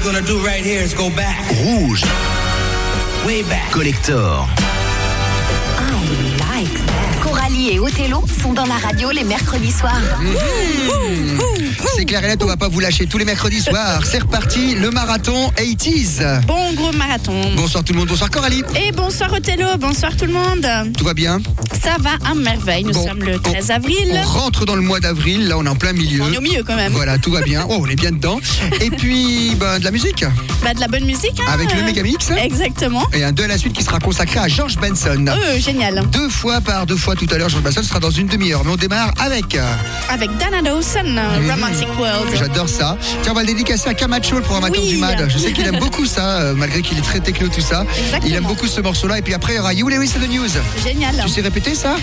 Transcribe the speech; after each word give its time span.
what 0.00 0.06
we're 0.06 0.12
gonna 0.12 0.26
do 0.26 0.44
right 0.44 0.64
here 0.64 0.82
is 0.82 0.94
go 0.94 1.10
back, 1.10 1.50
Rouge, 1.62 2.04
way 3.26 3.42
back. 3.42 3.72
Collector. 3.72 4.46
Et 7.68 7.78
Othello 7.78 8.24
sont 8.42 8.52
dans 8.54 8.64
la 8.64 8.76
radio 8.76 9.10
les 9.10 9.22
mercredis 9.22 9.70
soirs. 9.70 10.00
C'est 11.94 12.04
clair 12.06 12.24
et 12.24 12.28
net, 12.28 12.42
on 12.42 12.46
va 12.46 12.56
pas 12.56 12.68
vous 12.68 12.80
lâcher 12.80 13.06
tous 13.06 13.18
les 13.18 13.24
mercredis 13.26 13.60
soirs. 13.60 14.00
C'est 14.04 14.20
reparti, 14.22 14.74
le 14.74 14.90
marathon 14.90 15.50
80s. 15.56 16.44
Bon 16.46 16.72
gros 16.72 16.92
marathon. 16.92 17.34
Bonsoir 17.56 17.84
tout 17.84 17.92
le 17.92 17.98
monde, 17.98 18.08
bonsoir 18.08 18.30
Coralie. 18.30 18.62
Et 18.82 18.92
bonsoir 18.92 19.30
Othello, 19.32 19.66
bonsoir 19.78 20.16
tout 20.16 20.24
le 20.24 20.32
monde. 20.32 20.66
Tout 20.96 21.04
va 21.04 21.12
bien 21.14 21.38
Ça 21.82 21.96
va 22.00 22.12
à 22.28 22.34
merveille, 22.34 22.84
nous 22.84 22.92
Bon, 22.92 23.06
sommes 23.06 23.22
le 23.22 23.36
on- 23.36 23.38
13 23.50 23.70
avril. 23.70 24.10
On 24.14 24.26
rentre 24.26 24.64
dans 24.64 24.76
le 24.76 24.82
mois 24.82 25.00
d'avril, 25.00 25.46
là 25.48 25.58
on 25.58 25.64
est 25.64 25.68
en 25.68 25.76
plein 25.76 25.92
milieu. 25.92 26.22
On 26.22 26.32
est 26.32 26.38
au 26.38 26.42
milieu 26.42 26.62
quand 26.64 26.76
même. 26.76 26.92
Voilà, 26.92 27.18
tout 27.18 27.30
va 27.30 27.42
bien. 27.42 27.66
Oh, 27.68 27.76
on 27.80 27.86
est 27.86 27.96
bien 27.96 28.12
dedans. 28.12 28.40
Et 28.80 28.90
puis, 28.90 29.54
ben, 29.60 29.78
de 29.78 29.84
la 29.84 29.90
musique. 29.90 30.24
Bah, 30.64 30.72
de 30.74 30.80
la 30.80 30.88
bonne 30.88 31.04
musique. 31.04 31.40
hein, 31.40 31.50
Avec 31.52 31.72
le 31.74 31.80
euh, 31.82 31.84
Megamix. 31.84 32.30
Exactement. 32.42 33.06
Et 33.12 33.22
un 33.22 33.32
2 33.32 33.44
à 33.44 33.48
la 33.48 33.58
suite 33.58 33.74
qui 33.74 33.84
sera 33.84 33.98
consacré 33.98 34.38
à 34.40 34.48
George 34.48 34.76
Benson. 34.78 35.26
Euh, 35.28 35.58
génial. 35.58 36.06
Deux 36.10 36.28
fois 36.28 36.60
par 36.60 36.86
deux 36.86 36.96
fois 36.96 37.14
tout 37.16 37.26
à 37.30 37.36
l'heure, 37.38 37.49
George 37.50 37.62
Benson 37.64 37.82
sera 37.82 37.98
dans 38.00 38.10
une 38.10 38.26
demi-heure. 38.28 38.62
Mais 38.64 38.70
on 38.70 38.76
démarre 38.76 39.12
avec. 39.20 39.54
euh, 39.54 39.62
Avec 40.08 40.30
Dana 40.38 40.62
Dawson, 40.62 40.98
euh, 41.04 41.40
Mhm. 41.40 41.50
Romantic 41.50 41.88
World. 41.98 42.28
J'adore 42.34 42.68
ça. 42.68 42.96
Tiens, 43.22 43.32
on 43.32 43.34
va 43.34 43.40
le 43.42 43.48
dédicacer 43.48 43.88
à 43.88 43.94
Camacho, 43.94 44.36
le 44.36 44.42
programmateur 44.42 44.82
Oui. 44.82 44.90
du 44.90 44.96
MAD. 44.98 45.28
Je 45.28 45.38
sais 45.38 45.52
qu'il 45.52 45.66
aime 45.66 45.78
beaucoup 45.78 46.06
ça, 46.06 46.40
euh, 46.40 46.54
malgré 46.54 46.82
qu'il 46.82 46.98
est 46.98 47.02
très 47.02 47.20
techno, 47.20 47.48
tout 47.48 47.60
ça. 47.60 47.84
Exactement. 47.98 48.26
Il 48.30 48.34
aime 48.36 48.44
beaucoup 48.44 48.66
ce 48.66 48.80
morceau-là. 48.80 49.18
Et 49.18 49.22
puis 49.22 49.34
après, 49.34 49.54
il 49.54 49.56
y 49.56 49.60
aura 49.60 49.74
You 49.74 49.88
Lewis 49.88 50.12
and 50.16 50.20
the 50.26 50.30
News. 50.30 50.48
Génial. 50.84 51.14
Tu 51.24 51.28
sais 51.28 51.40
répéter 51.40 51.74
ça? 51.74 51.96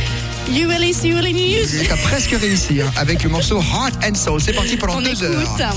You 0.51 0.67
will 0.67 0.93
see 0.93 1.09
you 1.09 1.17
news. 1.17 1.85
T'as 1.87 1.97
presque 1.97 2.31
réussi 2.39 2.81
hein, 2.81 2.91
avec 2.95 3.23
le 3.23 3.29
morceau 3.29 3.59
Heart 3.61 3.95
and 4.05 4.15
Soul. 4.15 4.41
C'est 4.41 4.53
parti 4.53 4.75
pendant 4.77 4.97
On 4.97 5.01
deux 5.01 5.11
écoute. 5.11 5.21
heures. 5.61 5.75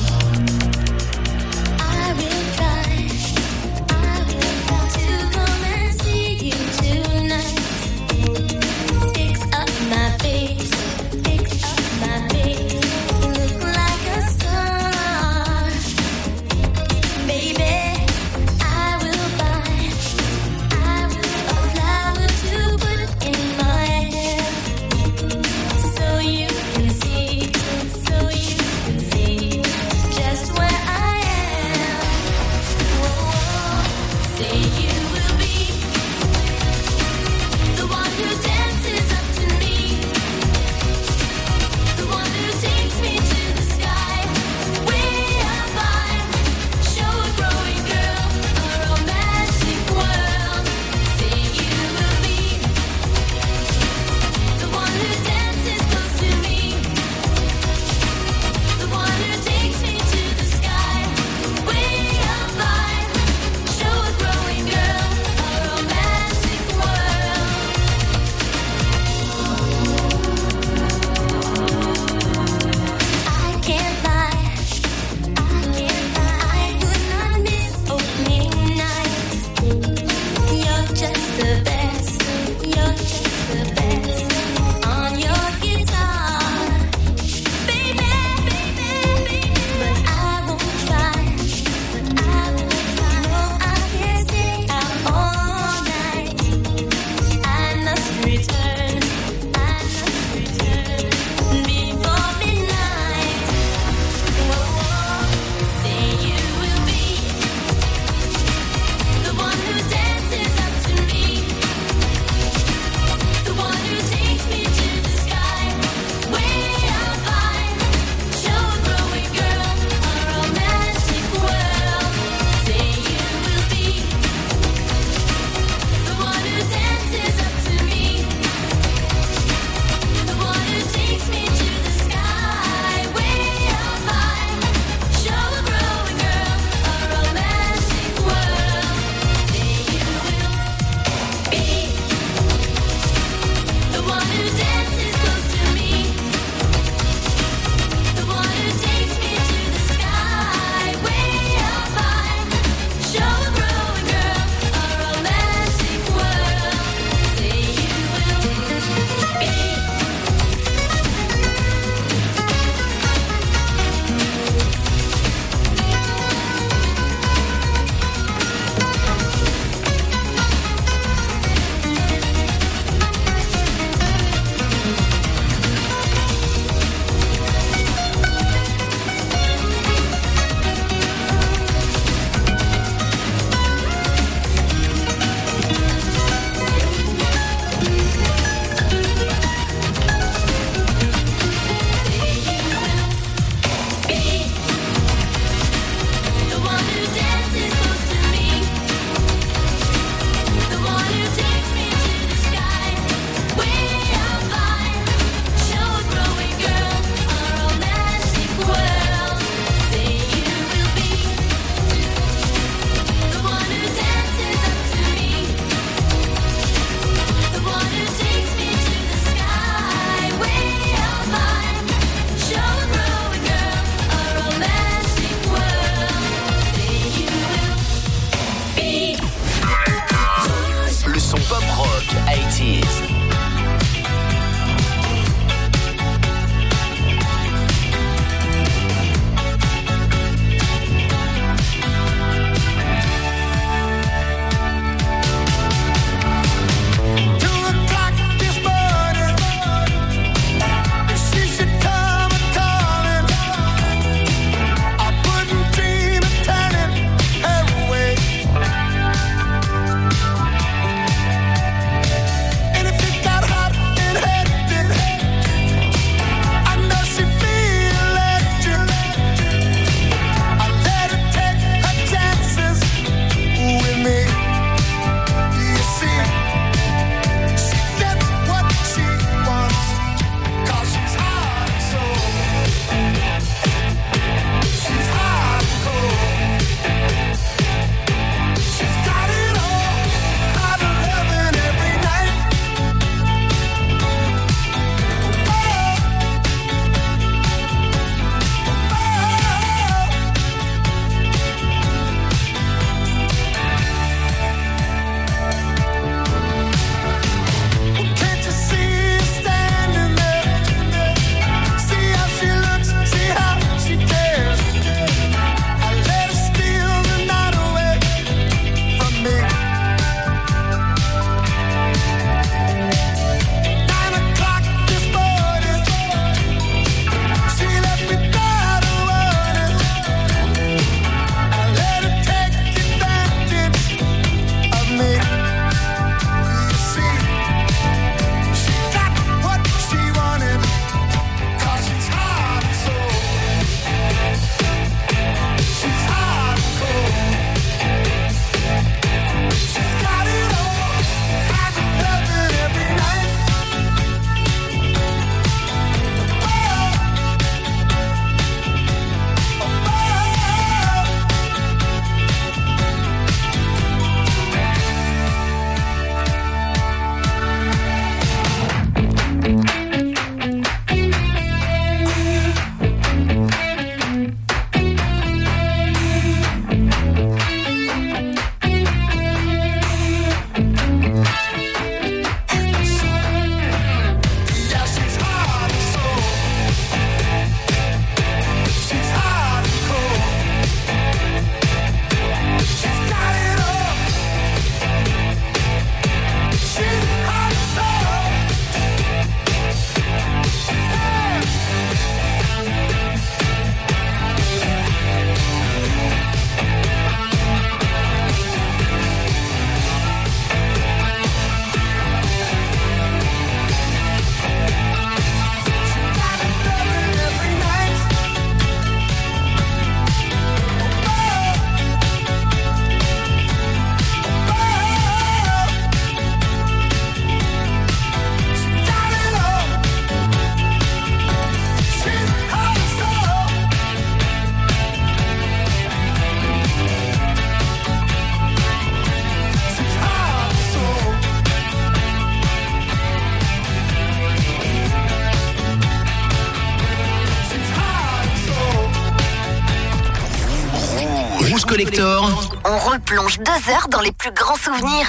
On 452.65 452.79
replonge 452.79 453.39
deux 453.39 453.71
heures 453.73 453.87
dans 453.89 454.01
les 454.01 454.11
plus 454.11 454.33
grands 454.33 454.57
souvenirs. 454.57 455.09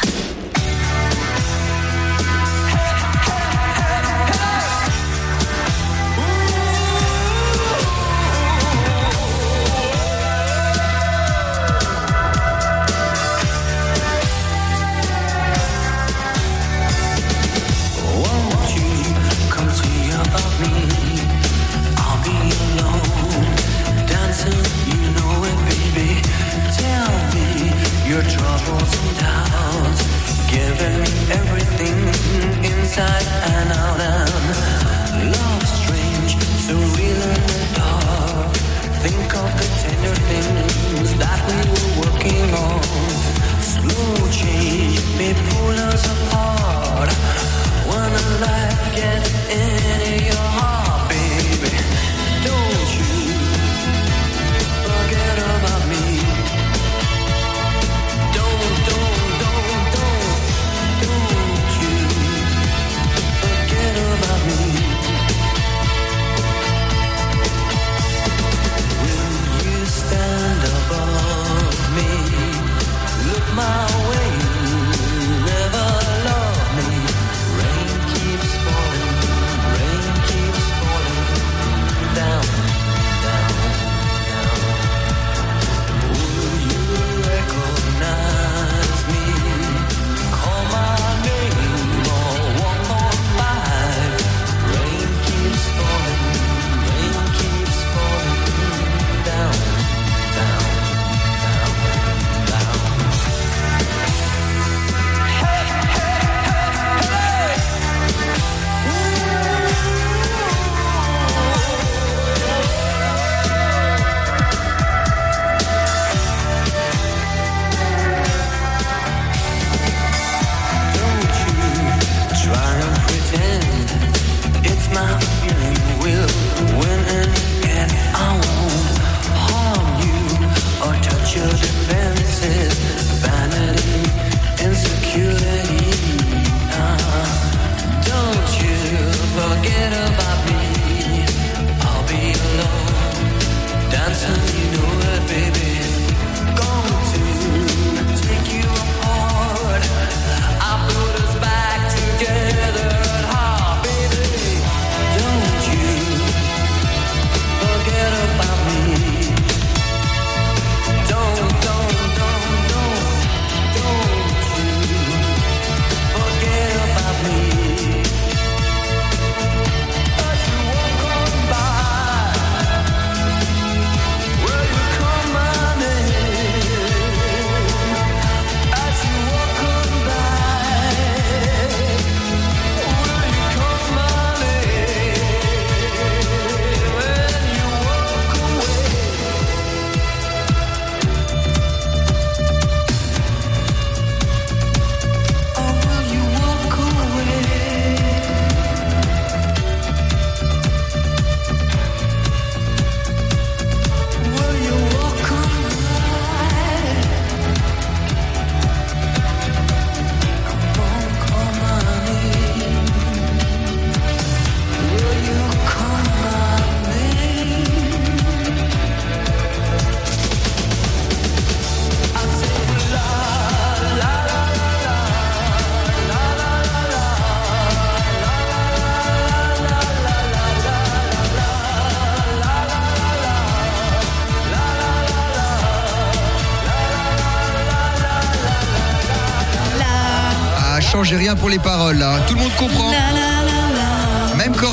j'ai 241.12 241.18
rien 241.18 241.36
pour 241.36 241.50
les 241.50 241.60
paroles 241.60 241.98
là. 241.98 242.22
Tout 242.26 242.36
le 242.36 242.40
monde 242.40 242.56
comprend. 242.58 242.94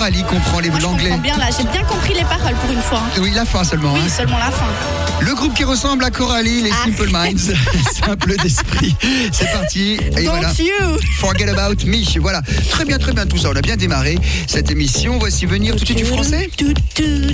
Ali 0.09 0.23
comprend 0.23 0.61
les 0.61 0.71
l'anglais. 0.71 1.13
bien 1.23 1.37
là, 1.37 1.49
j'ai 1.55 1.65
bien 1.65 1.83
compris 1.83 2.15
les 2.15 2.25
paroles 2.25 2.55
pour 2.55 2.73
une 2.73 2.81
fois. 2.81 3.03
Hein. 3.05 3.21
Oui, 3.21 3.31
la 3.35 3.45
fin 3.45 3.63
seulement. 3.63 3.93
Oui, 3.93 4.01
hein. 4.03 4.09
seulement 4.09 4.39
la 4.39 4.51
fin. 4.51 4.65
Le 5.21 5.35
groupe 5.35 5.53
qui 5.53 5.65
ressemble 5.65 6.03
à 6.03 6.11
Coralie, 6.11 6.63
les. 6.63 6.71
Ah. 6.71 6.87
Simple 6.87 7.11
Minds, 7.11 7.53
simple 8.07 8.35
d'esprit. 8.37 8.97
C'est 9.31 9.53
parti. 9.53 9.99
Et 10.17 10.23
voilà. 10.23 10.51
Forget 11.19 11.51
about 11.51 11.85
me. 11.85 12.21
Voilà. 12.21 12.41
Très 12.71 12.87
bien, 12.87 12.97
très 12.97 13.13
bien 13.13 13.27
tout 13.27 13.37
ça. 13.37 13.51
On 13.53 13.57
a 13.57 13.61
bien 13.61 13.77
démarré 13.77 14.19
cette 14.47 14.71
émission. 14.71 15.19
Voici 15.19 15.45
venir 15.45 15.75
tout 15.75 15.81
de 15.81 15.85
suite 15.85 15.99
du 15.99 16.07
français. 16.07 16.49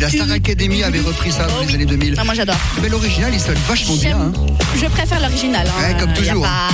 La 0.00 0.08
Star 0.08 0.32
Academy 0.32 0.82
avait 0.82 1.00
repris 1.00 1.30
ça 1.30 1.46
dans 1.46 1.60
les 1.64 1.76
années 1.76 1.86
2000. 1.86 2.20
Moi 2.24 2.34
j'adore. 2.34 2.58
Mais 2.82 2.88
l'original, 2.88 3.30
il 3.32 3.38
sonne 3.38 3.54
vachement 3.68 3.94
bien. 3.94 4.18
Hein. 4.18 4.32
Je 4.74 4.86
préfère 4.86 5.20
l'original. 5.20 5.68
Comme 6.00 6.12
toujours. 6.12 6.42
Pas... 6.42 6.70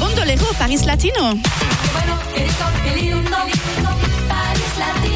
Bandolero, 0.00 0.52
Paris 0.58 0.80
Latino. 0.84 1.38
Paris 1.94 2.10
Latino. 4.78 5.09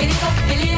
Get. 0.00 0.77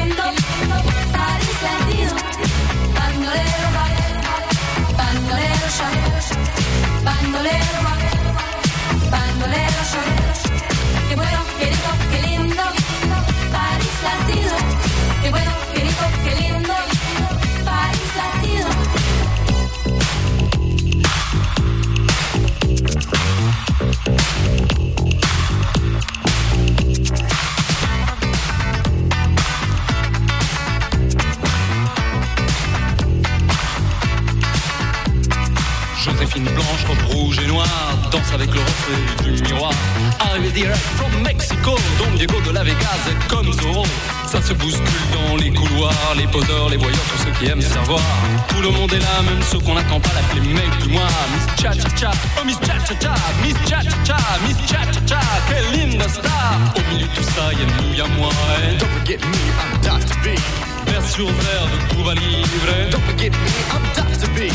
danse 38.11 38.33
avec 38.33 38.53
le 38.53 38.59
reflet 38.59 39.31
du 39.31 39.41
miroir. 39.43 39.71
Arrivé 40.19 40.49
direct 40.51 40.81
from 40.97 41.11
Mexico, 41.21 41.75
Don 41.97 42.15
Diego 42.17 42.39
de 42.41 42.51
la 42.51 42.63
Vegas 42.63 43.03
comme 43.29 43.51
Zorro. 43.53 43.85
Ça 44.27 44.41
se 44.41 44.53
bouscule 44.53 44.83
dans 45.13 45.37
les 45.37 45.51
couloirs, 45.51 46.15
les 46.17 46.27
poseurs, 46.27 46.69
les 46.69 46.77
voyeurs, 46.77 46.99
tous 47.11 47.23
ceux 47.23 47.31
qui 47.39 47.51
aiment 47.51 47.61
savoir. 47.61 48.01
Tout 48.49 48.61
le 48.61 48.69
monde 48.69 48.91
est 48.93 48.99
là, 48.99 49.21
même 49.23 49.41
ceux 49.49 49.59
qu'on 49.59 49.75
n'attend 49.75 49.99
pas, 49.99 50.09
l'appeler 50.13 50.53
mec 50.53 50.69
du 50.81 50.89
mois. 50.89 51.07
Miss 51.33 51.61
Cha 51.61 51.71
Cha 51.73 51.95
Cha, 51.95 52.11
oh 52.39 52.45
Miss 52.45 52.57
Cha 52.59 52.77
Cha 52.85 52.95
Cha, 52.99 53.15
Miss 53.43 53.55
Cha 53.67 53.81
Cha 53.81 53.97
Cha, 54.05 54.17
Miss 54.47 54.57
Cha 54.67 54.79
Cha 54.91 55.01
Cha, 55.07 55.21
quelle 55.47 55.79
linda 55.79 56.07
star. 56.09 56.59
Au 56.75 56.93
milieu 56.93 57.07
de 57.07 57.13
tout 57.13 57.23
ça, 57.23 57.51
y'a 57.53 57.65
nous, 57.81 57.93
y'a 57.95 58.07
moi. 58.17 58.29
Eh. 58.63 58.77
Don't 58.77 58.89
forget 58.89 59.19
me, 59.19 59.37
I'm 59.61 59.81
Dr. 59.81 60.15
B. 60.23 60.70
Version 60.85 61.27
vert 61.27 61.69
de 61.71 61.95
Cuba 61.95 62.13
Libre. 62.13 62.89
Don't 62.89 63.03
forget 63.03 63.31
me, 63.31 63.51
I'm 63.71 63.83
Dr. 63.95 64.29
B. 64.35 64.49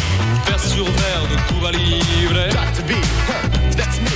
Version 0.44 0.84
vert 0.84 1.28
de 1.30 1.36
Cuba 1.52 1.70
Libre. 1.70 2.48
Dr. 2.50 2.82
B, 2.86 2.94
huh, 2.94 3.76
that's 3.76 4.00
me. 4.00 4.15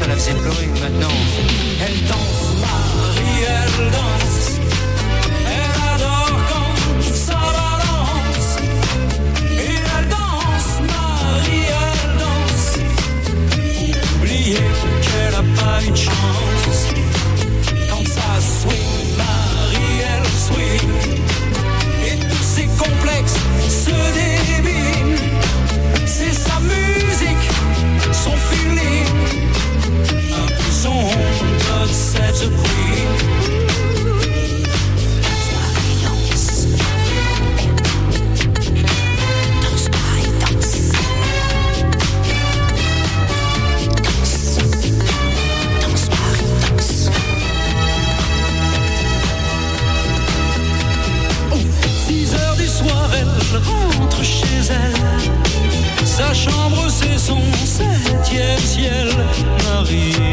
ça 0.00 0.06
la 0.06 0.14
faisait 0.14 0.32
pleurer, 0.32 0.66
maintenant. 0.80 1.49
Marie. 59.38 60.29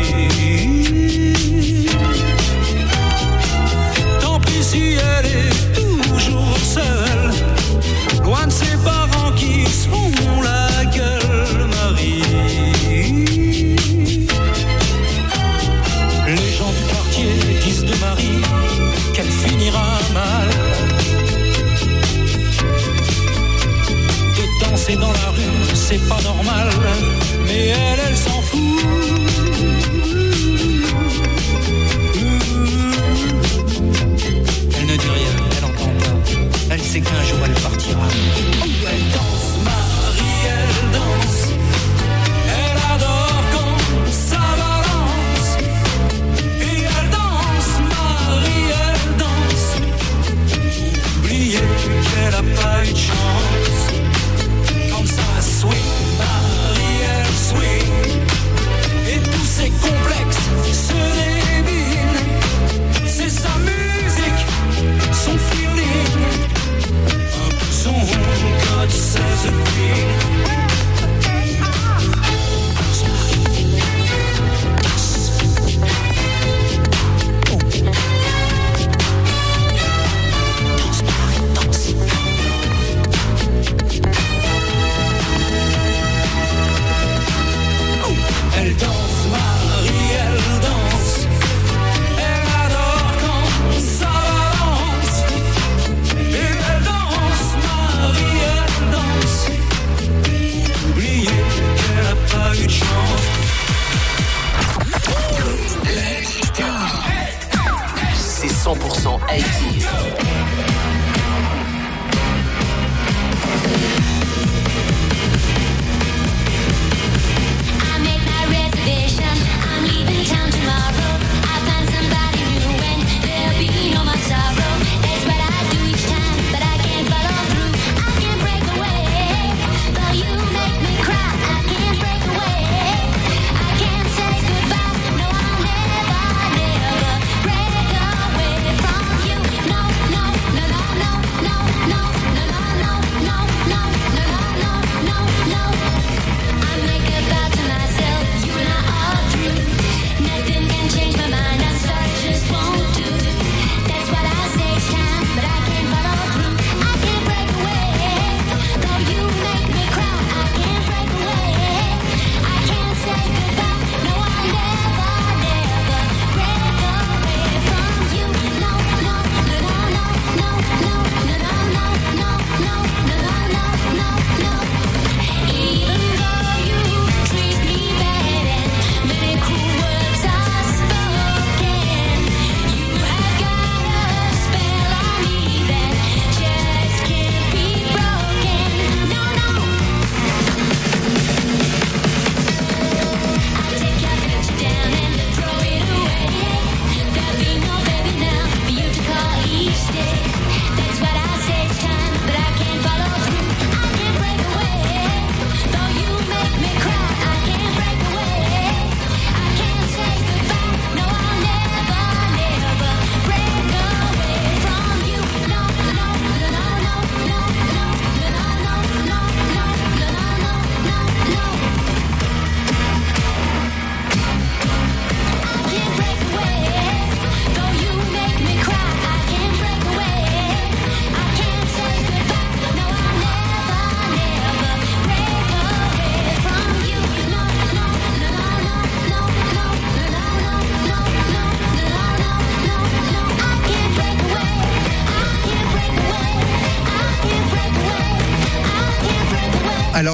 100% 108.67 109.21
80 109.29 110.26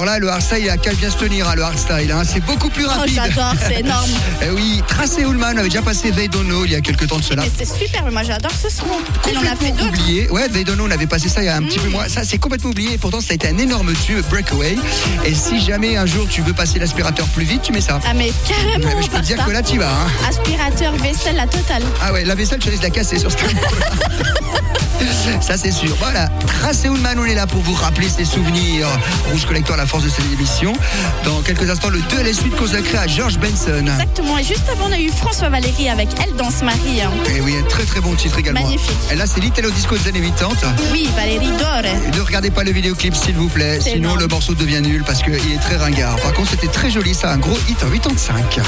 Alors 0.04 0.16
là, 0.16 0.20
le 0.20 0.28
hardstyle, 0.28 0.58
il 0.60 0.68
a 0.68 0.76
qu'à 0.76 0.92
bien 0.92 1.08
se 1.10 1.16
tenir, 1.16 1.48
hein, 1.48 1.54
le 1.54 1.62
hardstyle. 1.62 2.12
hein. 2.12 2.24
C'est 2.30 2.44
beaucoup 2.44 2.68
plus 2.68 2.84
Oh, 2.84 2.90
rapide. 2.90 3.14
j'adore, 3.14 3.54
c'est 3.66 3.80
énorme. 3.80 4.10
Eh 4.42 4.50
oui, 4.50 4.82
Tracé 4.86 5.22
Ullman 5.22 5.56
avait 5.56 5.70
déjà 5.70 5.80
passé 5.80 6.12
Know 6.12 6.66
il 6.66 6.72
y 6.72 6.74
a 6.74 6.82
quelques 6.82 7.06
temps 7.06 7.16
de 7.16 7.22
cela. 7.24 7.42
Mais 7.42 7.50
c'est 7.56 7.64
super, 7.86 8.04
mais 8.04 8.10
moi 8.10 8.22
j'adore 8.22 8.50
ce 8.52 8.68
son. 8.68 8.84
Il 9.30 9.38
en 9.38 9.50
a 9.50 9.56
fait 9.56 9.70
d'autres. 9.70 9.88
oublié. 9.88 10.28
Ouais, 10.30 10.48
Know, 10.50 10.84
on 10.86 10.90
avait 10.90 11.06
passé 11.06 11.30
ça 11.30 11.42
il 11.42 11.46
y 11.46 11.48
a 11.48 11.56
un 11.56 11.62
petit 11.62 11.78
peu 11.78 11.88
moins. 11.88 12.06
Ça, 12.08 12.22
c'est 12.22 12.36
complètement 12.36 12.68
oublié. 12.70 12.98
Pourtant, 12.98 13.22
ça 13.22 13.28
a 13.30 13.34
été 13.34 13.48
un 13.48 13.56
énorme 13.56 13.94
tube, 13.94 14.22
Breakaway. 14.28 14.76
Et 15.24 15.34
si 15.34 15.58
jamais 15.58 15.96
un 15.96 16.04
jour 16.04 16.26
tu 16.28 16.42
veux 16.42 16.52
passer 16.52 16.78
l'aspirateur 16.78 17.26
plus 17.28 17.44
vite, 17.46 17.62
tu 17.62 17.72
mets 17.72 17.80
ça. 17.80 17.98
Ah 18.06 18.12
mais 18.14 18.30
carrément. 18.46 18.84
Ouais, 18.86 18.94
mais 18.96 19.02
je 19.04 19.08
peux 19.08 19.20
te 19.20 19.24
dire 19.24 19.38
ça. 19.38 19.44
que 19.44 19.50
là, 19.52 19.62
tu 19.62 19.78
vas. 19.78 19.88
hein. 19.90 20.28
Aspirateur, 20.28 20.94
vaisselle, 20.96 21.36
la 21.36 21.46
totale. 21.46 21.82
Ah 22.02 22.12
ouais, 22.12 22.24
la 22.24 22.34
vaisselle, 22.34 22.58
tu 22.58 22.68
risques 22.68 22.82
de 22.82 22.88
la 22.88 22.94
casser 22.94 23.18
sur 23.18 23.30
ce. 23.30 23.36
Ça, 25.40 25.56
c'est 25.56 25.70
sûr. 25.70 25.94
Voilà, 25.98 26.28
Tracé 26.46 26.88
Ullman, 26.88 27.18
on 27.18 27.24
est 27.24 27.34
là 27.34 27.46
pour 27.46 27.60
vous 27.62 27.74
rappeler 27.74 28.08
ces 28.08 28.24
souvenirs. 28.24 28.86
Rouge 29.30 29.44
Collector, 29.46 29.76
la 29.76 29.86
force 29.86 30.04
de 30.04 30.08
cette 30.08 30.30
émission. 30.32 30.72
Dans 31.24 31.40
quelques 31.42 31.68
instants, 31.68 31.90
le 31.90 32.00
2 32.10 32.18
à 32.18 32.22
la 32.22 32.32
suite 32.32 32.54
consacré 32.56 32.98
à 32.98 33.06
George 33.06 33.38
Benson. 33.38 33.86
Exactement. 33.86 34.38
Et 34.38 34.44
juste 34.44 34.68
avant, 34.70 34.86
on 34.88 34.92
a 34.92 34.98
eu 34.98 35.10
François 35.10 35.48
Valéry 35.48 35.88
avec 35.88 36.08
Elle 36.22 36.34
danse 36.36 36.62
Marie. 36.62 37.00
Et 37.34 37.40
oui, 37.40 37.54
un 37.58 37.66
très 37.68 37.84
très 37.84 38.00
bon 38.00 38.14
titre 38.14 38.38
également. 38.38 38.62
Magnifique. 38.62 38.96
Et 39.10 39.16
là, 39.16 39.26
c'est 39.26 39.40
l'Italo 39.40 39.70
Disco 39.70 39.96
des 39.96 40.08
années 40.08 40.20
80. 40.20 40.74
Oui, 40.92 41.08
Valérie 41.16 41.52
dort. 41.58 41.82
Ne 42.14 42.20
regardez 42.20 42.50
pas 42.50 42.64
le 42.64 42.72
vidéoclip 42.72 43.14
s'il 43.14 43.34
vous 43.34 43.48
plaît, 43.48 43.80
sinon 43.80 43.96
énorme. 43.96 44.20
le 44.20 44.26
morceau 44.28 44.54
devient 44.54 44.80
nul 44.82 45.02
parce 45.04 45.22
qu'il 45.22 45.34
est 45.34 45.60
très 45.60 45.76
ringard. 45.76 46.16
Par 46.16 46.32
contre, 46.32 46.50
c'était 46.50 46.68
très 46.68 46.90
joli, 46.90 47.14
ça, 47.14 47.32
un 47.32 47.38
gros 47.38 47.58
hit 47.68 47.82
en 47.82 47.90
85. 47.90 48.60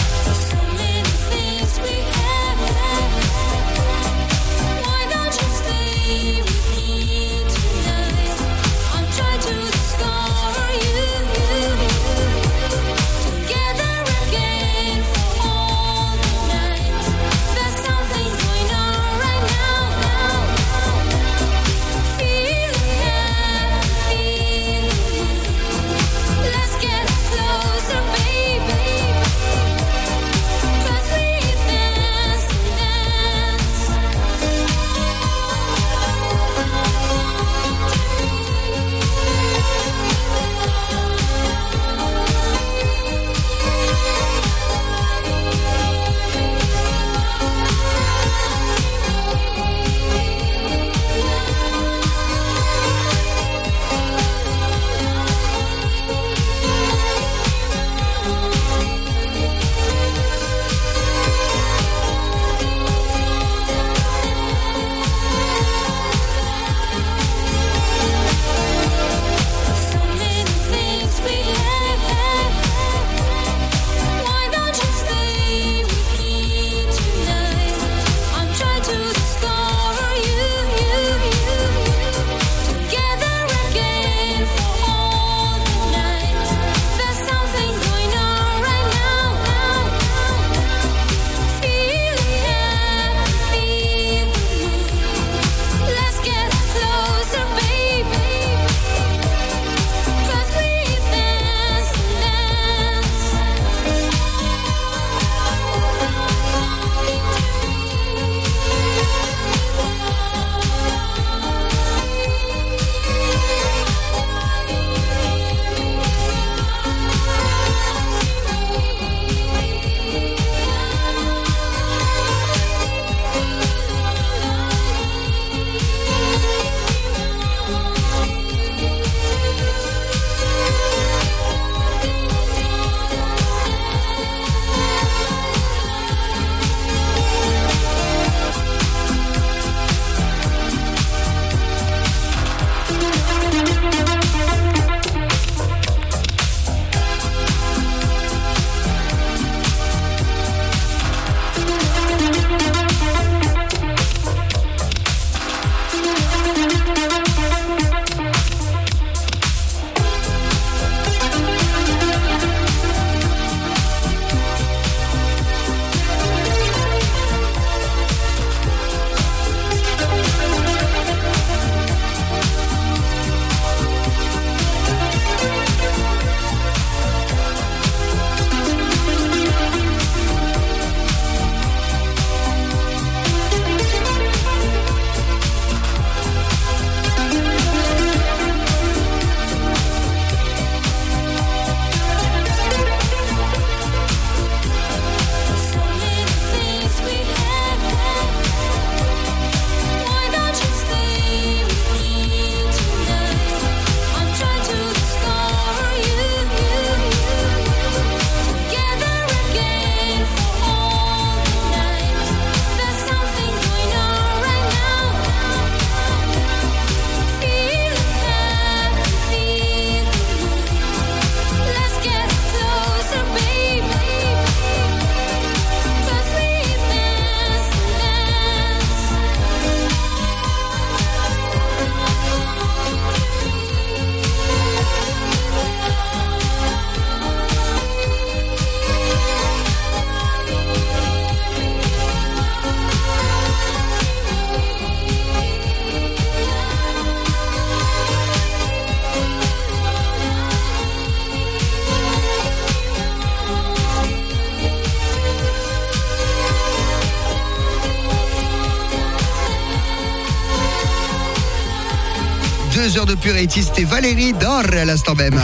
Deux 262.77 262.99
heures 262.99 263.07
de 263.07 263.15
purité. 263.15 263.63
C'était 263.63 263.85
Valérie 263.85 264.35
Dor 264.35 264.65
à 264.71 264.85
l'instant 264.85 265.15
même. 265.15 265.41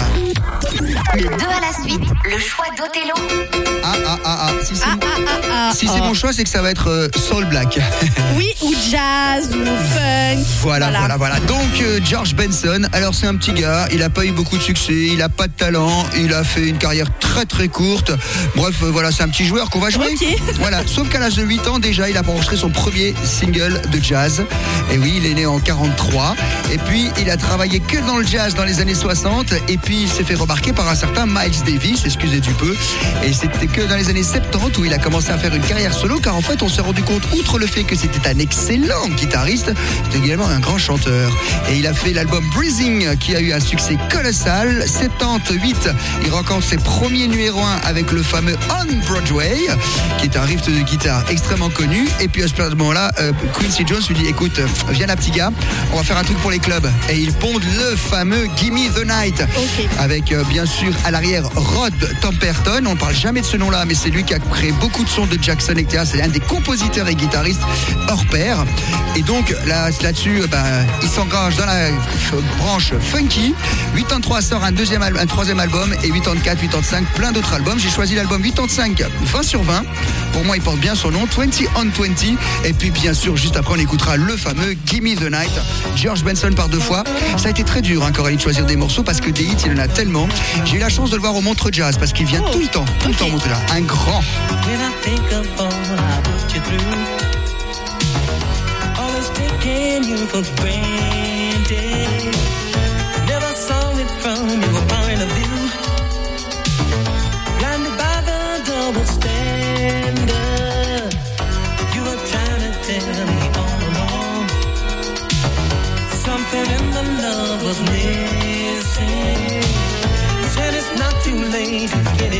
Le 0.80 1.24
2 1.24 1.28
à 1.28 1.60
la 1.60 1.72
suite, 1.72 2.08
le 2.24 2.38
choix 2.38 2.64
d'Othello. 2.76 3.14
Ah, 3.84 3.92
ah, 4.06 4.18
ah, 4.24 4.46
ah. 4.46 4.50
Si 4.64 4.76
c'est 4.76 4.84
Ah, 4.86 4.96
ah, 5.02 5.06
ah, 5.26 5.40
ah, 5.50 5.74
si 5.74 5.86
c'est 5.86 5.92
ah. 5.96 6.06
mon 6.06 6.14
choix, 6.14 6.32
c'est 6.32 6.44
que 6.44 6.50
ça 6.50 6.62
va 6.62 6.70
être 6.70 6.88
euh, 6.88 7.08
Soul 7.16 7.44
Black. 7.46 7.78
Oui, 8.36 8.48
ou 8.62 8.72
jazz, 8.72 9.50
ou 9.50 9.64
funk. 9.64 10.42
Voilà, 10.62 10.90
voilà, 10.90 11.16
voilà. 11.16 11.38
Donc, 11.40 11.80
euh, 11.82 12.00
George 12.02 12.34
Benson, 12.34 12.88
alors 12.92 13.14
c'est 13.14 13.26
un 13.26 13.34
petit 13.34 13.52
gars, 13.52 13.88
il 13.92 14.02
a 14.02 14.08
pas 14.08 14.24
eu 14.24 14.32
beaucoup 14.32 14.56
de 14.56 14.62
succès, 14.62 15.08
il 15.12 15.20
a 15.20 15.28
pas 15.28 15.48
de 15.48 15.52
talent, 15.52 16.06
il 16.16 16.32
a 16.32 16.44
fait 16.44 16.68
une 16.68 16.78
carrière 16.78 17.08
très 17.18 17.44
très 17.44 17.68
courte. 17.68 18.12
Bref, 18.56 18.82
euh, 18.82 18.90
voilà, 18.90 19.12
c'est 19.12 19.22
un 19.22 19.28
petit 19.28 19.44
joueur 19.44 19.68
qu'on 19.68 19.80
va 19.80 19.90
jouer. 19.90 20.14
Ok. 20.14 20.26
Voilà, 20.60 20.86
sauf 20.86 21.08
qu'à 21.08 21.18
l'âge 21.18 21.34
de 21.34 21.42
8 21.42 21.66
ans, 21.66 21.78
déjà, 21.80 22.08
il 22.08 22.16
a 22.16 22.22
enregistré 22.22 22.56
son 22.56 22.70
premier 22.70 23.14
single 23.24 23.80
de 23.90 24.02
jazz. 24.02 24.44
Et 24.92 24.98
oui, 24.98 25.14
il 25.16 25.26
est 25.26 25.34
né 25.34 25.44
en 25.44 25.58
43. 25.58 26.36
Et 26.72 26.78
puis, 26.78 27.10
il 27.20 27.28
a 27.30 27.36
travaillé 27.36 27.80
que 27.80 27.98
dans 28.06 28.16
le 28.16 28.24
jazz 28.24 28.54
dans 28.54 28.64
les 28.64 28.80
années 28.80 28.94
60. 28.94 29.52
Et 29.68 29.76
puis, 29.76 30.02
il 30.02 30.08
s'est 30.08 30.24
fait 30.24 30.34
remarquer 30.36 30.61
par 30.70 30.88
un 30.88 30.94
certain 30.94 31.26
Miles 31.26 31.62
Davis, 31.66 32.04
excusez 32.04 32.38
du 32.38 32.52
peu. 32.54 32.72
Et 33.24 33.32
c'était 33.32 33.66
que 33.66 33.80
dans 33.82 33.96
les 33.96 34.08
années 34.08 34.22
70 34.22 34.78
où 34.78 34.84
il 34.84 34.94
a 34.94 34.98
commencé 34.98 35.30
à 35.30 35.38
faire 35.38 35.52
une 35.52 35.62
carrière 35.62 35.92
solo, 35.92 36.20
car 36.20 36.36
en 36.36 36.40
fait, 36.40 36.62
on 36.62 36.68
s'est 36.68 36.80
rendu 36.80 37.02
compte, 37.02 37.22
outre 37.36 37.58
le 37.58 37.66
fait 37.66 37.82
que 37.82 37.96
c'était 37.96 38.28
un 38.28 38.38
excellent 38.38 39.08
guitariste, 39.16 39.72
c'était 40.04 40.24
également 40.24 40.46
un 40.46 40.60
grand 40.60 40.78
chanteur. 40.78 41.32
Et 41.68 41.78
il 41.78 41.86
a 41.86 41.92
fait 41.92 42.12
l'album 42.12 42.48
Breathing, 42.54 43.16
qui 43.16 43.34
a 43.34 43.40
eu 43.40 43.52
un 43.52 43.60
succès 43.60 43.96
colossal. 44.10 44.84
78, 44.86 45.88
il 46.24 46.30
rencontre 46.30 46.64
ses 46.64 46.76
premiers 46.76 47.26
numéros 47.26 47.60
1 47.60 47.88
avec 47.88 48.12
le 48.12 48.22
fameux 48.22 48.56
On 48.70 49.06
Broadway, 49.06 49.56
qui 50.18 50.26
est 50.26 50.36
un 50.36 50.42
riff 50.42 50.62
de 50.62 50.82
guitare 50.82 51.24
extrêmement 51.30 51.70
connu. 51.70 52.08
Et 52.20 52.28
puis 52.28 52.44
à 52.44 52.46
ce 52.46 52.74
moment-là, 52.74 53.10
euh, 53.18 53.32
Quincy 53.58 53.84
Jones 53.86 54.02
lui 54.08 54.16
dit 54.16 54.26
écoute, 54.28 54.60
viens 54.90 55.06
là 55.06 55.16
petit 55.16 55.32
gars, 55.32 55.50
on 55.92 55.96
va 55.96 56.02
faire 56.02 56.18
un 56.18 56.24
truc 56.24 56.38
pour 56.38 56.50
les 56.50 56.60
clubs. 56.60 56.88
Et 57.08 57.18
il 57.18 57.32
ponde 57.32 57.62
le 57.64 57.96
fameux 57.96 58.46
Gimme 58.56 58.92
the 58.94 59.06
Night. 59.06 59.42
Avec 59.98 60.30
euh, 60.30 60.44
bien 60.52 60.66
sûr 60.66 60.92
à 61.06 61.10
l'arrière 61.10 61.48
Rod 61.54 61.94
Temperton. 62.20 62.84
On 62.86 62.92
ne 62.92 62.98
parle 62.98 63.14
jamais 63.14 63.40
de 63.40 63.46
ce 63.46 63.56
nom-là, 63.56 63.86
mais 63.86 63.94
c'est 63.94 64.10
lui 64.10 64.22
qui 64.22 64.34
a 64.34 64.38
créé 64.38 64.70
beaucoup 64.72 65.02
de 65.02 65.08
sons 65.08 65.24
de 65.24 65.38
Jackson, 65.40 65.72
etc. 65.78 66.04
C'est 66.04 66.20
un 66.20 66.28
des 66.28 66.40
compositeurs 66.40 67.08
et 67.08 67.14
guitaristes 67.14 67.62
hors 68.06 68.24
pair. 68.26 68.62
Et 69.16 69.22
donc 69.22 69.54
là, 69.66 69.88
là-dessus, 70.02 70.42
euh, 70.42 70.46
ben, 70.46 70.62
il 71.02 71.08
s'engage 71.08 71.56
dans 71.56 71.64
la 71.64 71.88
branche 72.58 72.92
funky. 73.00 73.54
83 73.96 74.42
sort 74.42 74.64
un 74.64 74.72
deuxième, 74.72 75.02
un 75.02 75.26
troisième 75.26 75.58
album 75.58 75.94
et 76.04 76.10
84, 76.10 76.60
85, 76.60 77.06
plein 77.14 77.32
d'autres 77.32 77.54
albums. 77.54 77.78
J'ai 77.78 77.88
choisi 77.88 78.14
l'album 78.14 78.42
85, 78.42 79.02
20 79.22 79.42
sur 79.42 79.62
20. 79.62 79.84
Pour 80.34 80.44
moi, 80.44 80.56
il 80.56 80.62
porte 80.62 80.80
bien 80.80 80.94
son 80.94 81.10
nom, 81.10 81.24
20 81.34 81.62
on 81.76 81.84
20. 81.84 82.36
Et 82.64 82.74
puis 82.74 82.90
bien 82.90 83.14
sûr, 83.14 83.38
juste 83.38 83.56
après, 83.56 83.74
on 83.74 83.80
écoutera 83.80 84.18
le 84.18 84.36
fameux 84.36 84.76
Gimme 84.84 85.14
the 85.14 85.30
Night, 85.30 85.52
George 85.96 86.22
Benson 86.24 86.50
par 86.54 86.68
deux 86.68 86.80
fois. 86.80 87.04
Ça 87.38 87.48
a 87.48 87.50
été 87.50 87.64
très 87.64 87.80
dur, 87.80 88.04
hein, 88.04 88.12
Coralie, 88.12 88.36
de 88.36 88.42
choisir 88.42 88.66
des 88.66 88.76
morceaux 88.76 89.02
parce 89.02 89.20
que 89.20 89.30
des 89.30 89.44
hits, 89.44 89.56
il 89.64 89.72
en 89.72 89.78
a 89.78 89.88
tellement. 89.88 90.28
J'ai 90.64 90.76
eu 90.76 90.78
la 90.80 90.88
chance 90.88 91.10
de 91.10 91.16
le 91.16 91.20
voir 91.22 91.34
au 91.34 91.40
Montre 91.40 91.70
Jazz 91.72 91.96
parce 91.98 92.12
qu'il 92.12 92.26
vient 92.26 92.42
Oh, 92.46 92.50
tout 92.52 92.60
le 92.60 92.68
temps, 92.68 92.84
tout 93.00 93.08
le 93.08 93.14
temps 93.14 93.26
au 93.26 93.30
Montre 93.30 93.46
Jazz. 93.48 93.58
Un 93.70 93.80
grand. 93.82 94.22
Never 103.26 103.52
saw 103.54 103.98
it 103.98 104.10
from 104.20 104.71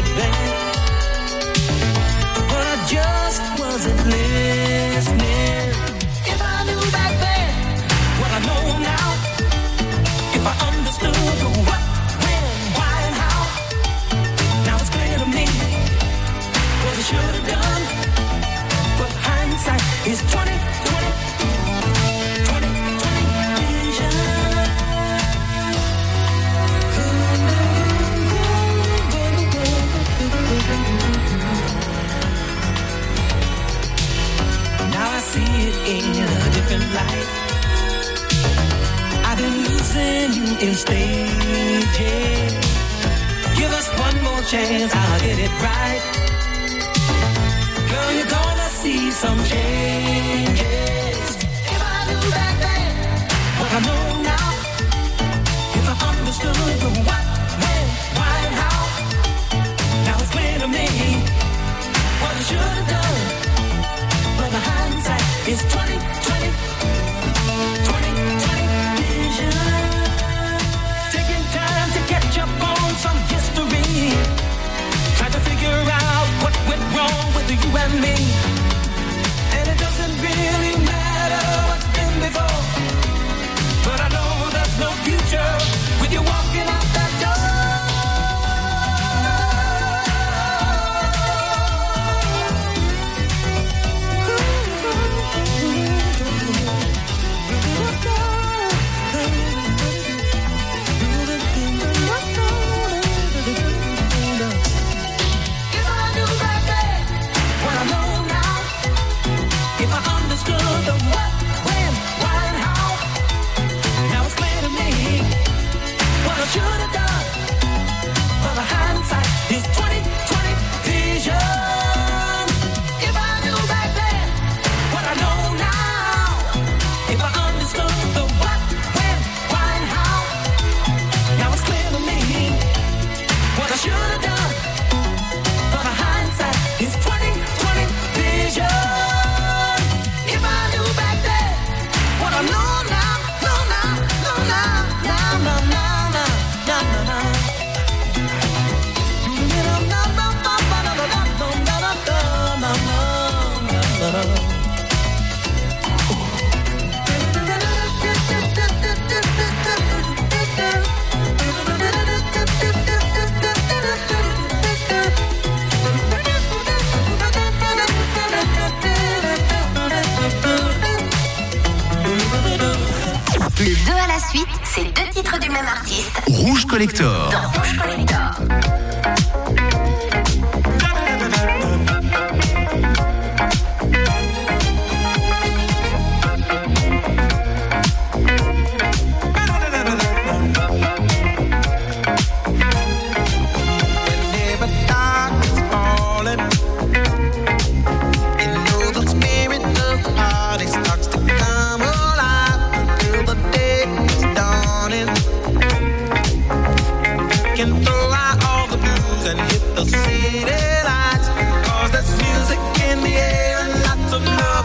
to 0.05 0.52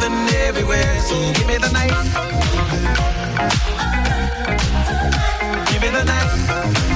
living 0.09 0.35
everywhere. 0.35 0.99
So 1.01 1.15
give 1.33 1.47
me 1.47 1.57
the 1.57 1.71
night. 1.71 1.91
Give 5.71 5.81
me 5.81 5.89
the 5.89 6.03
night. 6.03 6.86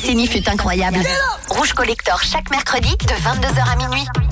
Décennie 0.00 0.26
fut 0.26 0.48
incroyable. 0.48 0.98
Rouge 1.50 1.74
Collector 1.74 2.22
chaque 2.22 2.50
mercredi 2.50 2.96
de 2.96 3.12
22h 3.12 3.72
à 3.72 3.76
minuit. 3.76 4.29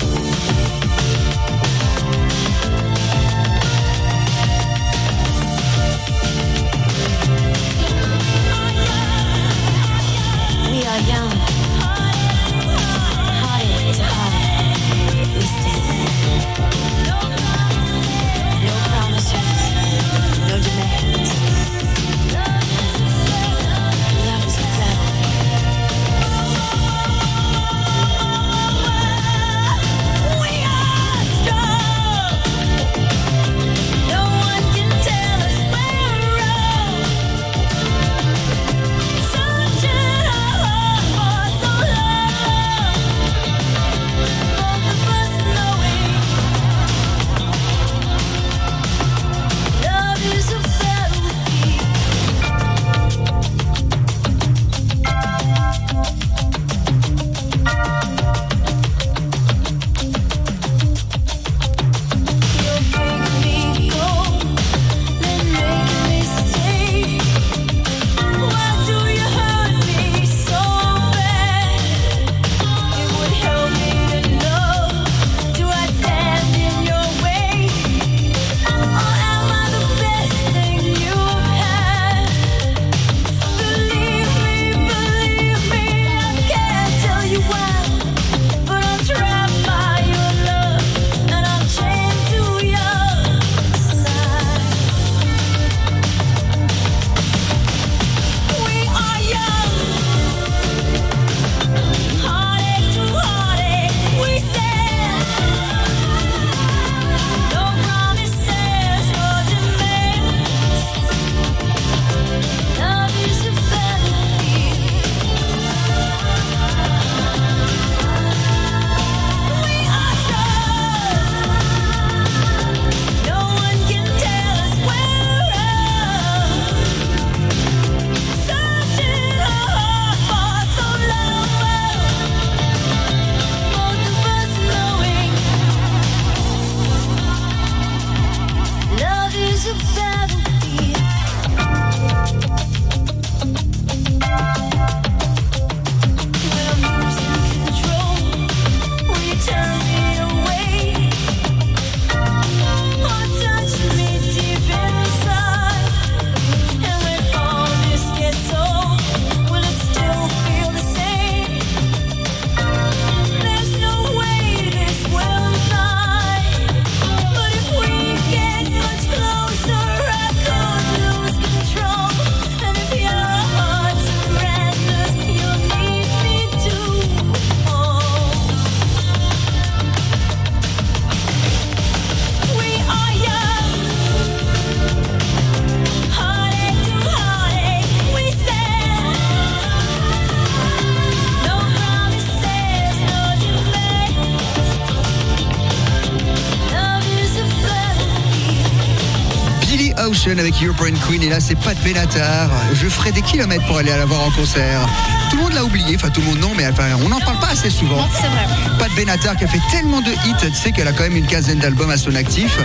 Ocean 200.19 200.37
avec 200.37 200.59
Your 200.59 200.73
Brain 200.75 200.93
Queen 201.07 201.23
et 201.23 201.29
là 201.29 201.39
c'est 201.39 201.55
Pat 201.55 201.77
Benatar. 201.83 202.49
Je 202.73 202.87
ferai 202.87 203.11
des 203.11 203.21
kilomètres 203.21 203.65
pour 203.67 203.77
aller 203.77 203.89
la 203.89 204.05
voir 204.05 204.21
en 204.21 204.31
concert. 204.31 204.81
Tout 205.29 205.37
le 205.37 205.43
monde 205.43 205.53
l'a 205.53 205.63
oublié, 205.63 205.95
enfin 205.95 206.09
tout 206.09 206.19
le 206.21 206.27
monde 206.27 206.39
non, 206.39 206.51
mais 206.57 206.67
enfin 206.67 206.87
on 207.03 207.09
n'en 207.09 207.19
parle 207.19 207.39
pas 207.39 207.49
assez 207.49 207.69
souvent. 207.69 207.97
Non, 207.97 208.07
c'est 208.13 208.27
vrai. 208.27 208.45
Pat 208.77 208.91
Benatar 208.95 209.37
qui 209.37 209.45
a 209.45 209.47
fait 209.47 209.61
tellement 209.71 210.01
de 210.01 210.11
hits, 210.11 210.35
tu 210.41 210.53
sais 210.53 210.71
qu'elle 210.71 210.87
a 210.87 210.91
quand 210.91 211.03
même 211.03 211.15
une 211.15 211.27
quinzaine 211.27 211.59
d'albums 211.59 211.91
à 211.91 211.97
son 211.97 212.15
actif 212.15 212.59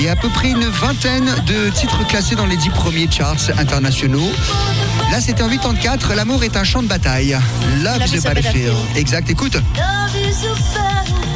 et 0.00 0.08
à 0.08 0.16
peu 0.16 0.28
près 0.28 0.50
une 0.50 0.66
vingtaine 0.66 1.34
de 1.46 1.70
titres 1.70 2.06
classés 2.06 2.36
dans 2.36 2.46
les 2.46 2.56
dix 2.56 2.70
premiers 2.70 3.10
charts 3.10 3.50
internationaux. 3.58 4.30
Là 5.10 5.20
c'était 5.20 5.42
en 5.42 5.48
84, 5.48 6.14
l'amour 6.14 6.44
est 6.44 6.56
un 6.56 6.64
champ 6.64 6.82
de 6.82 6.88
bataille. 6.88 7.36
Love, 7.82 7.98
Love 7.98 8.14
is 8.14 8.18
a 8.18 8.34
battlefield. 8.34 8.76
Exact, 8.96 9.28
écoute, 9.28 9.54
Love 9.54 10.16
is 10.16 10.46
a. 10.46 11.31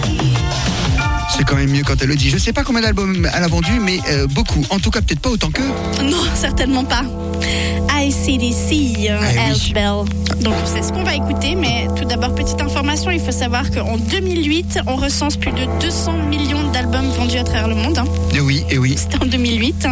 c'est 1.28 1.44
quand 1.44 1.56
même 1.56 1.70
mieux 1.70 1.82
quand 1.82 2.00
elle 2.00 2.08
le 2.08 2.16
dit. 2.16 2.30
Je 2.30 2.38
sais 2.38 2.52
pas 2.52 2.64
combien 2.64 2.82
d'albums 2.82 3.28
elle 3.34 3.42
a 3.42 3.48
vendu, 3.48 3.78
mais 3.80 3.98
euh, 4.10 4.26
beaucoup. 4.26 4.64
En 4.70 4.78
tout 4.78 4.90
cas 4.90 5.00
peut-être 5.00 5.20
pas 5.20 5.30
autant 5.30 5.50
que... 5.50 5.62
Non, 6.02 6.22
certainement 6.34 6.84
pas. 6.84 7.02
ICDC, 7.98 9.08
euh, 9.10 9.18
Ah 9.20 9.52
oui. 9.52 9.72
Bell. 9.72 10.04
Donc 10.40 10.54
c'est 10.66 10.82
ce 10.82 10.92
qu'on 10.92 11.02
va 11.02 11.14
écouter, 11.14 11.54
mais 11.56 11.86
tout 11.96 12.04
d'abord, 12.04 12.34
petite 12.34 12.60
information, 12.60 13.10
il 13.10 13.20
faut 13.20 13.32
savoir 13.32 13.70
qu'en 13.70 13.96
2008, 13.96 14.80
on 14.86 14.96
recense 14.96 15.36
plus 15.36 15.50
de 15.50 15.64
200 15.80 16.12
millions 16.28 16.70
d'albums 16.72 17.08
vendus 17.08 17.38
à 17.38 17.44
travers 17.44 17.68
le 17.68 17.74
monde. 17.74 17.98
hein. 17.98 18.04
Et 18.34 18.40
oui, 18.40 18.64
et 18.70 18.78
oui. 18.78 18.94
C'était 18.96 19.22
en 19.22 19.26
2008. 19.26 19.88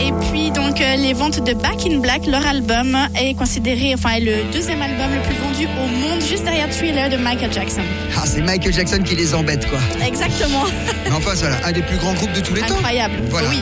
Et 0.00 0.12
puis 0.30 0.50
donc 0.50 0.80
euh, 0.80 0.96
les 0.96 1.12
ventes 1.12 1.44
de 1.44 1.52
Back 1.52 1.86
in 1.88 1.98
Black, 1.98 2.26
leur 2.26 2.44
album 2.46 2.96
est 3.20 3.34
considéré, 3.34 3.94
enfin 3.94 4.14
est 4.16 4.20
le 4.20 4.36
deuxième 4.52 4.80
album 4.82 5.06
le 5.14 5.20
plus 5.20 5.36
vendu 5.36 5.66
au 5.82 5.86
monde, 5.86 6.20
juste 6.28 6.44
derrière 6.44 6.68
Thriller 6.70 7.08
de 7.10 7.16
Michael 7.16 7.52
Jackson. 7.52 7.82
Ah, 8.16 8.22
c'est 8.26 8.40
Michael 8.42 8.72
Jackson 8.72 8.98
qui 9.04 9.14
les 9.14 9.34
embête, 9.34 9.68
quoi. 9.68 9.78
Exactement. 10.04 10.64
Mais 11.04 11.12
enfin, 11.14 11.32
voilà, 11.34 11.56
un 11.64 11.72
des 11.72 11.82
plus 11.82 11.98
grands 11.98 12.14
groupes 12.14 12.32
de 12.32 12.40
tous 12.40 12.54
les 12.54 12.62
temps. 12.62 12.74
Incroyable. 12.74 13.14
Voilà. 13.30 13.48
Oui. 13.50 13.60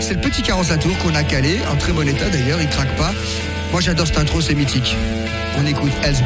C'est 0.00 0.14
le 0.14 0.20
petit 0.20 0.42
carrosse 0.42 0.70
à 0.70 0.76
tour 0.76 0.96
qu'on 0.98 1.14
a 1.14 1.24
calé, 1.24 1.58
en 1.72 1.76
très 1.76 1.92
bon 1.92 2.06
état 2.06 2.28
d'ailleurs, 2.28 2.60
il 2.60 2.68
craque 2.68 2.94
pas. 2.96 3.10
Moi 3.72 3.80
j'adore 3.80 4.06
cette 4.06 4.18
intro, 4.18 4.40
c'est 4.40 4.54
mythique. 4.54 4.96
On 5.56 5.66
écoute 5.66 5.92
Hells 6.02 6.22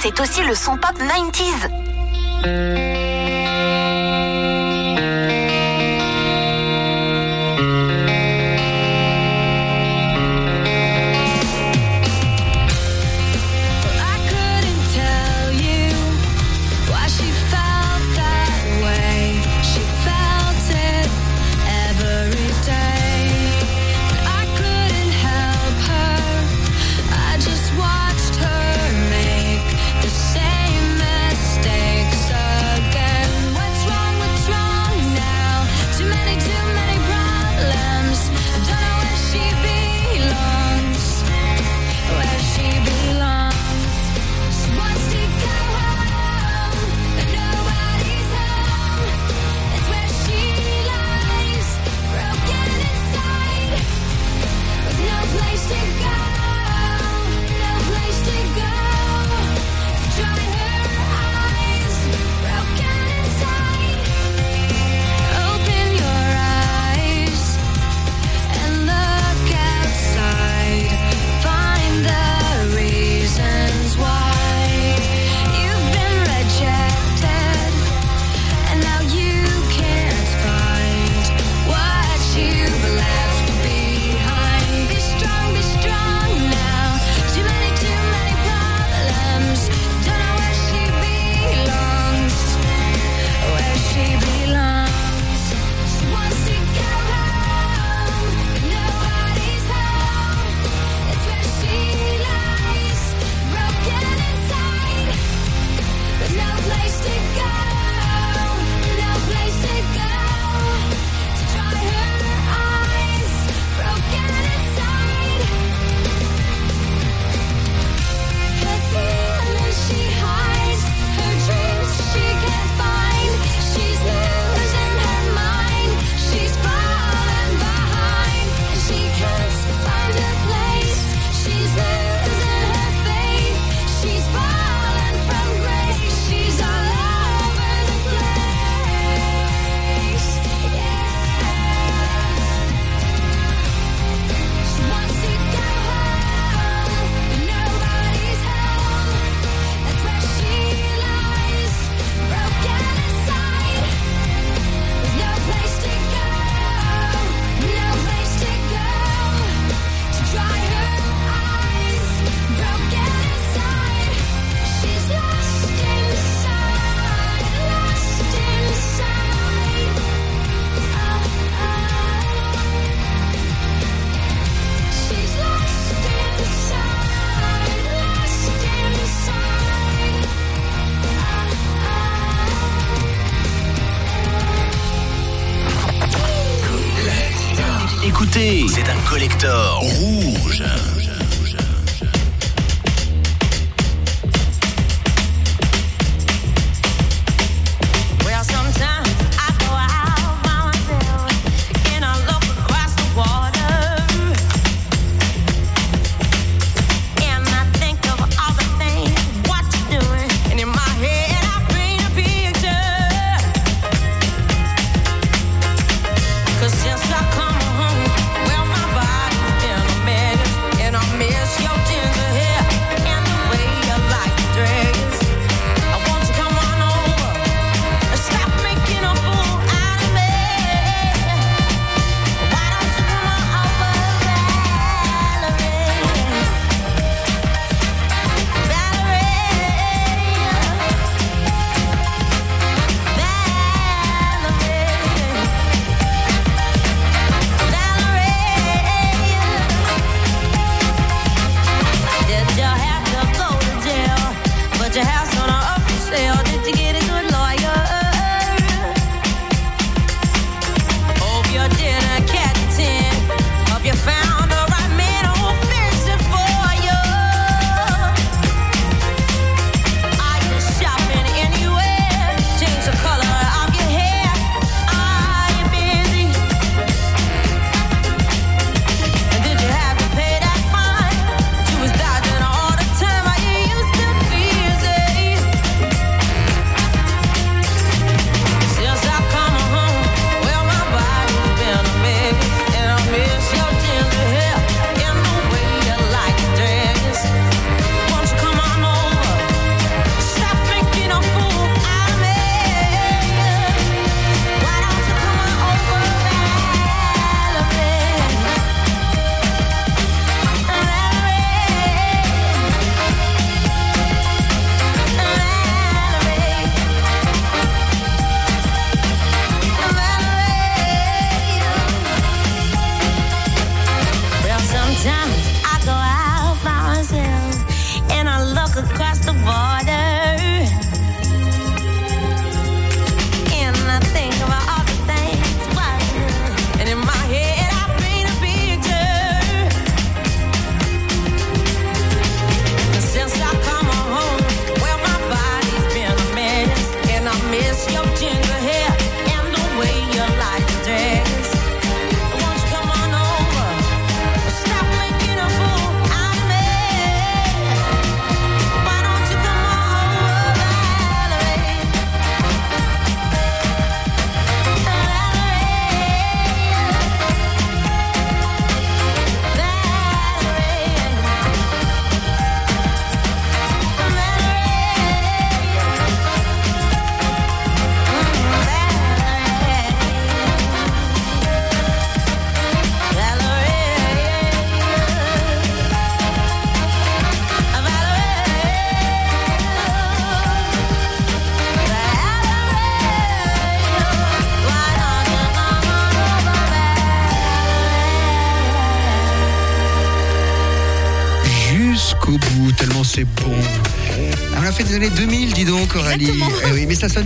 C'est 0.00 0.20
aussi 0.20 0.44
le 0.44 0.54
son 0.54 0.76
pop 0.76 0.96
90s. 0.96 2.91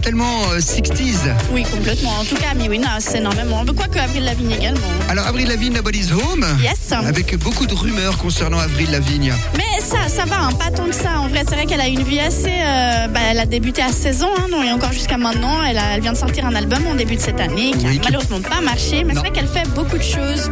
Tellement 0.07 0.41
euh, 0.53 0.59
60s. 0.61 1.35
Oui, 1.53 1.65
complètement. 1.65 2.11
En 2.21 2.25
tout 2.25 2.37
cas, 2.37 2.51
Amy 2.53 2.69
Winehouse, 2.69 3.13
énormément. 3.17 3.65
Quoique 3.77 3.99
Avril 3.99 4.23
Lavigne 4.25 4.53
également. 4.53 4.87
Alors, 5.09 5.27
Avril 5.27 5.49
Lavigne, 5.49 5.73
Nobody's 5.75 6.13
Home. 6.13 6.47
Yes. 6.63 6.93
Avec 6.93 7.37
beaucoup 7.41 7.67
de 7.67 7.75
rumeurs 7.75 8.17
concernant 8.17 8.61
Avril 8.61 8.89
Lavigne. 8.93 9.35
Mais 9.57 9.81
ça, 9.81 10.09
ça 10.09 10.25
va, 10.25 10.43
hein, 10.45 10.53
pas 10.53 10.71
tant 10.71 10.85
que 10.85 10.95
ça. 10.95 11.19
En 11.19 11.27
vrai, 11.27 11.43
c'est 11.49 11.57
vrai 11.57 11.67
qu'elle 11.67 11.81
a 11.81 11.89
une 11.89 12.05
vie 12.05 12.21
assez. 12.21 12.53
euh, 12.53 13.09
bah, 13.09 13.19
elle 13.31 13.41
a 13.41 13.47
débuté 13.47 13.83
à 13.83 13.91
16 13.91 14.23
ans, 14.23 14.31
hein, 14.39 14.47
donc, 14.49 14.65
et 14.65 14.71
encore 14.71 14.93
jusqu'à 14.93 15.17
maintenant. 15.19 15.61
Elle, 15.69 15.77
a- 15.79 15.95
elle 15.97 16.01
vient 16.03 16.13
de 16.13 16.17
sortir 16.19 16.47
un 16.47 16.55
album 16.55 16.87
en 16.87 16.95
début 16.95 17.17
de 17.17 17.21
cette 17.21 17.41
année 17.41 17.73
qui 17.73 17.87
Oui, 17.87 17.97
a 17.97 17.99
qui- 17.99 18.01
malheureusement 18.05 18.41
pas 18.43 18.61
marché. 18.61 19.03
Mais 19.03 19.13
Non. 19.13 19.23
c'est 19.25 19.29
vrai 19.29 19.31
qu'elle 19.33 19.49
fait 19.49 19.69
beaucoup 19.75 19.99
de 19.99 20.03
choses. 20.05 20.51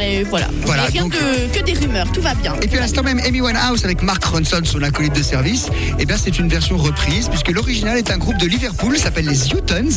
Et 0.00 0.22
voilà. 0.24 0.48
Voilà, 0.64 0.84
Et 0.88 0.92
rien 0.92 1.02
donc- 1.02 1.12
de, 1.12 1.58
que 1.58 1.64
des 1.64 1.72
rumeurs, 1.74 2.10
tout 2.12 2.20
va 2.20 2.34
bien. 2.34 2.54
Et 2.62 2.68
puis 2.68 2.78
à 2.78 2.80
l'instant 2.80 3.02
même, 3.02 3.20
Amy 3.26 3.40
Winehouse 3.40 3.84
avec 3.84 4.02
Mark 4.02 4.24
Ronson, 4.24 4.60
son 4.64 4.82
acolyte 4.82 5.14
de 5.14 5.22
service, 5.22 5.68
eh 5.98 6.04
bien 6.06 6.16
c'est 6.16 6.38
une 6.38 6.48
version 6.48 6.76
reprise 6.76 7.28
puisque 7.28 7.50
l'original 7.50 7.96
est 7.98 8.10
un 8.10 8.18
groupe 8.18 8.38
de 8.38 8.46
Liverpool, 8.46 8.96
s'appelle 8.98 9.26
les 9.26 9.48
Utons. 9.50 9.88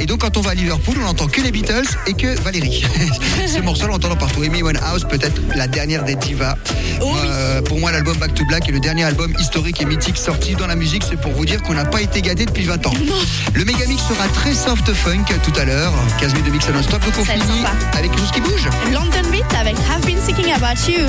Et 0.00 0.06
donc 0.06 0.20
quand 0.20 0.36
on 0.36 0.40
va 0.40 0.50
à 0.50 0.54
Liverpool, 0.54 0.96
on 1.00 1.04
n'entend 1.04 1.26
que 1.28 1.40
les 1.40 1.50
Beatles 1.50 1.86
et 2.06 2.14
que 2.14 2.38
Valérie. 2.42 2.84
Ce 3.46 3.60
morceau, 3.60 3.84
on 3.84 3.88
l'entend 3.88 4.14
partout. 4.16 4.42
Amy 4.42 4.62
Winehouse, 4.62 5.04
peut-être 5.08 5.40
la 5.54 5.66
dernière 5.66 6.04
des 6.04 6.14
divas. 6.14 6.56
Oh 7.00 7.10
oui. 7.12 7.18
Euh, 7.24 7.62
pour 7.62 7.78
moi, 7.78 7.92
l'album 7.92 8.16
Back 8.18 8.34
to 8.34 8.44
Black 8.44 8.68
est 8.68 8.72
le 8.72 8.80
dernier 8.80 9.04
album 9.04 9.32
historique 9.38 9.80
et 9.80 9.84
mythique 9.84 10.16
sorti 10.16 10.54
dans 10.54 10.66
la 10.66 10.76
musique. 10.76 11.02
C'est 11.08 11.20
pour 11.20 11.32
vous 11.32 11.44
dire 11.44 11.62
qu'on 11.62 11.74
n'a 11.74 11.84
pas 11.84 12.00
été 12.02 12.20
gâté 12.22 12.46
depuis 12.46 12.64
20 12.64 12.86
ans. 12.86 12.92
Le 13.54 13.64
Megamix 13.64 14.02
sera 14.02 14.28
très 14.28 14.54
soft 14.54 14.92
funk 14.92 15.24
tout 15.42 15.52
à 15.58 15.64
l'heure. 15.64 15.92
15 16.20 16.32
minutes 16.32 16.46
de 16.46 16.50
mix 16.52 16.66
à 16.68 16.72
non-stop. 16.72 17.04
Donc 17.04 17.14
on 17.18 17.24
Ça 17.24 17.32
finit 17.34 17.64
avec 17.96 18.12
tout 18.12 18.24
ce 18.26 18.32
qui 18.32 18.40
bouge. 18.40 18.68
London 18.92 19.28
Beat 19.38 19.54
avec 19.54 19.76
Have 19.78 20.04
Been 20.04 20.18
Thinking 20.18 20.52
About 20.52 20.88
You. 20.88 21.06